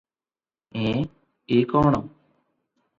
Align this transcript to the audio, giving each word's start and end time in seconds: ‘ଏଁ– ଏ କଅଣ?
‘ଏଁ– 0.85 1.05
ଏ 1.59 1.63
କଅଣ? 1.75 2.05